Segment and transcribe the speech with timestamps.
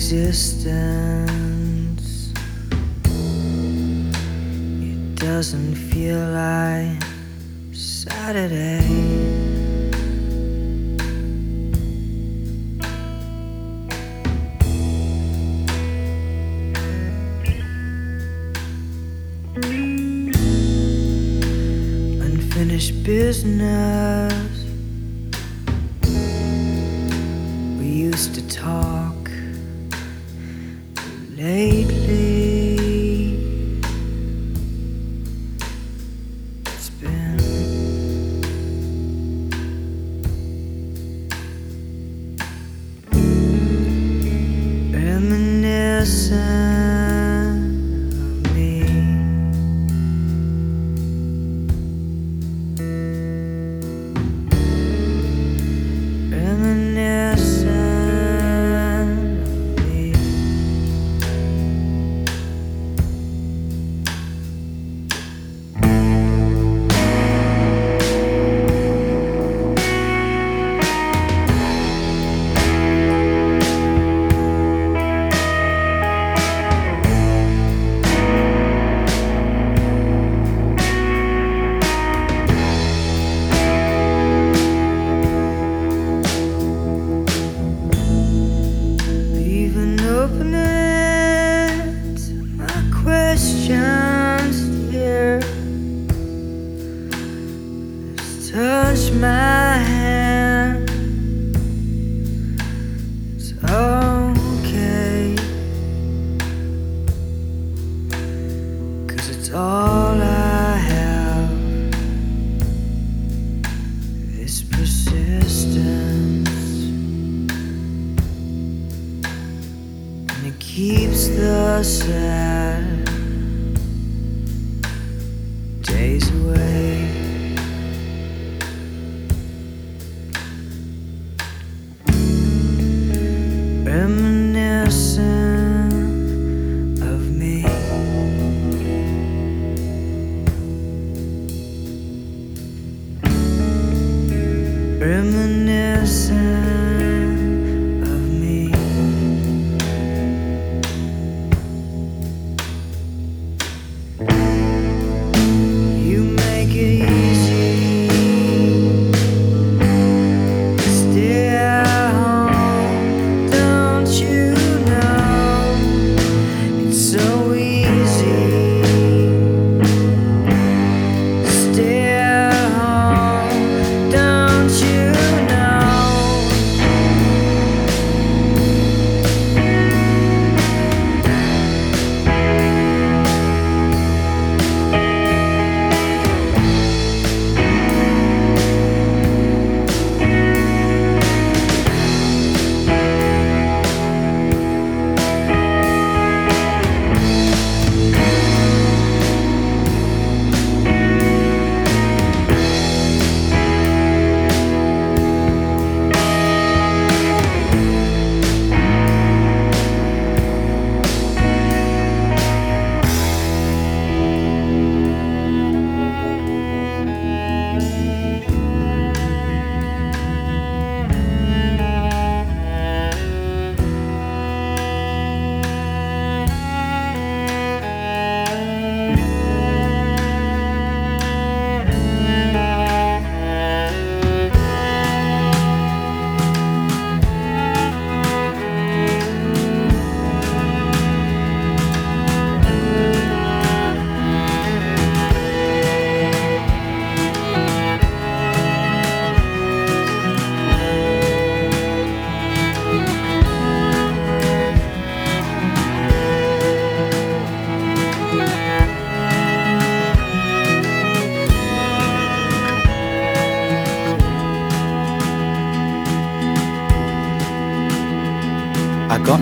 [0.00, 0.72] existence.
[4.80, 7.02] It doesn't feel like
[7.74, 8.80] Saturday.
[22.24, 23.99] Unfinished business.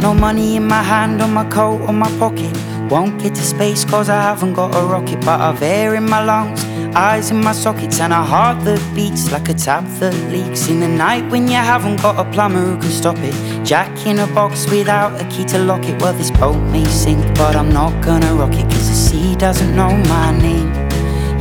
[0.09, 2.55] No money in my hand, on my coat, or my pocket.
[2.91, 6.25] Won't get to space cause I haven't got a rocket, but I've air in my
[6.25, 6.65] lungs,
[6.97, 10.69] eyes in my sockets, and a heart that beats like a tap that leaks.
[10.69, 13.37] In the night when you haven't got a plumber who can stop it.
[13.67, 16.01] Jack in a box without a key to lock it.
[16.01, 19.77] Well, this boat may sink, but I'm not gonna rock it cause the sea doesn't
[19.77, 20.73] know my name.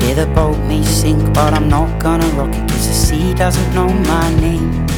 [0.02, 3.74] Yeah, the boat may sink, but I'm not gonna rock it cause the sea doesn't
[3.74, 4.97] know my name.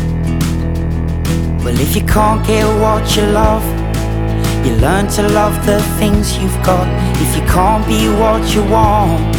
[1.82, 3.64] If you can't get what you love,
[4.66, 6.86] You learn to love the things you've got
[7.24, 9.36] if you can't be what you want.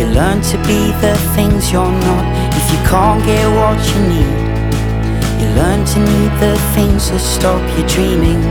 [0.00, 2.24] You learn to be the things you're not
[2.56, 4.32] if you can't get what you need.
[5.40, 8.42] You learn to need the things that stop you dreaming.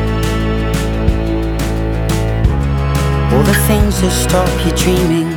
[3.33, 5.34] All the things that stop you dreaming.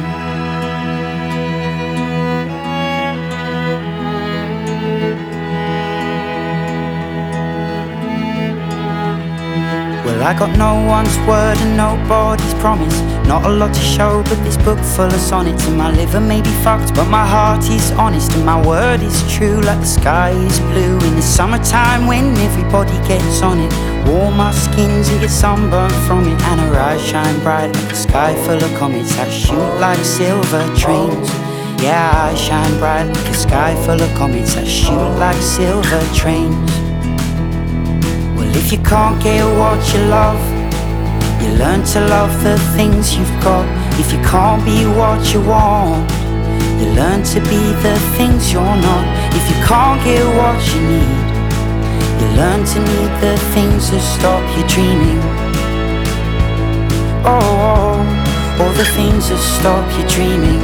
[10.28, 13.00] I got no one's word and nobody's promise.
[13.26, 15.66] Not a lot to show, but this book full of sonnets.
[15.66, 18.32] And my liver may be fucked, but my heart is honest.
[18.34, 22.92] And my word is true, like the sky is blue in the summertime when everybody
[23.08, 23.72] gets on it.
[24.06, 26.38] Warm our skins and get sunburned from it.
[26.42, 30.62] And our eyes shine bright like a sky full of comets that shoot like silver
[30.76, 31.30] trains.
[31.82, 36.87] Yeah, I shine bright like a sky full of comets that shoot like silver trains.
[38.60, 40.42] If you can't get what you love,
[41.40, 43.64] you learn to love the things you've got.
[44.00, 46.10] If you can't be what you want,
[46.78, 49.04] you learn to be the things you're not.
[49.38, 51.28] If you can't get what you need,
[52.20, 55.22] you learn to need the things that stop you dreaming.
[57.24, 57.38] Oh,
[57.72, 60.62] oh, all the things that stop you dreaming.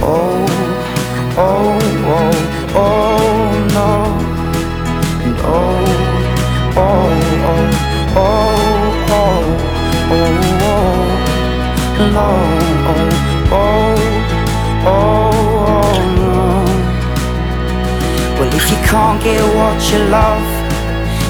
[0.00, 0.46] Oh,
[1.36, 1.78] oh,
[2.14, 2.32] oh,
[2.76, 4.21] oh, no.
[5.44, 5.82] And oh,
[6.76, 7.10] oh,
[7.44, 7.66] oh,
[8.16, 8.54] oh,
[9.10, 9.42] oh,
[10.10, 10.30] oh,
[11.98, 12.28] oh, no,
[12.90, 13.10] oh,
[13.52, 13.98] oh,
[14.86, 16.36] oh, no.
[18.38, 20.46] Well, if you can't get what you love,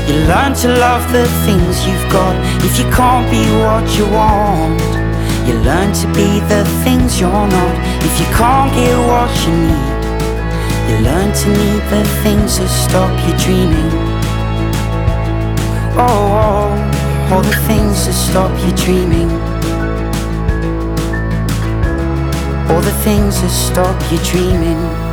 [0.09, 2.37] you learn to love the things you've got.
[2.65, 4.81] If you can't be what you want,
[5.47, 7.77] you learn to be the things you're not.
[8.05, 9.92] If you can't get what you need,
[11.01, 13.93] learn to need the things that stop you dreaming.
[15.97, 16.09] Oh,
[16.45, 19.31] oh, all the things that stop you dreaming.
[22.71, 25.12] All the things that stop you dreaming.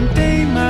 [0.00, 0.69] one day my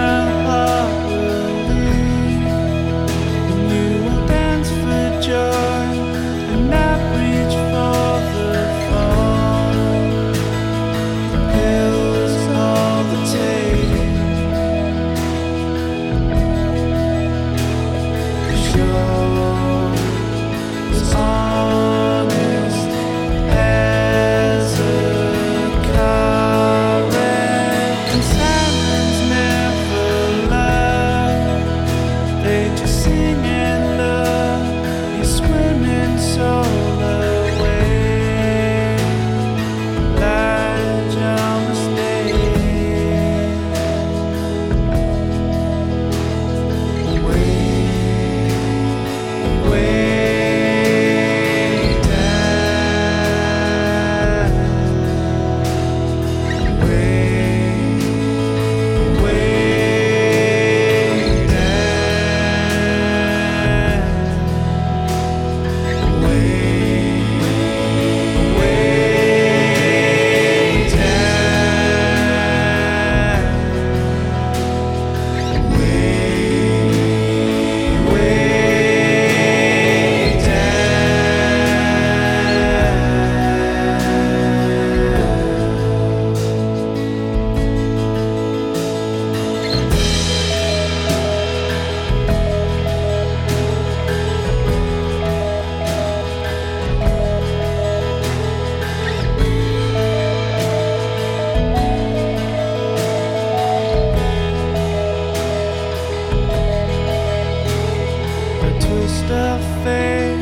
[108.91, 110.41] twist of fate.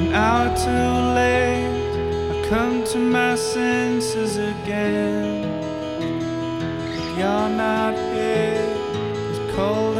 [0.00, 1.68] an hour too late.
[2.32, 5.42] I come to my senses again.
[7.18, 8.68] You're not here,
[9.30, 9.96] it's cold